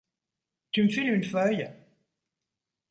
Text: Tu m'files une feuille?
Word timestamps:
Tu 0.71 0.81
m'files 0.81 1.13
une 1.13 1.23
feuille? 1.23 1.69